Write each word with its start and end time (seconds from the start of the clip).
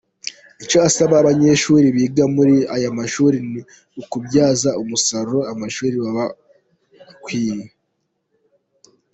Icyo 0.63 0.77
asaba 0.87 1.13
abanyeshuri 1.21 1.85
biga 1.95 2.23
muri 2.35 2.55
aya 2.75 2.89
mashuri 2.99 3.37
ni 3.51 3.61
ukubyaza 4.01 4.69
umusaruro 4.81 5.39
amashuri 5.53 5.95
bubakiwe. 6.03 7.63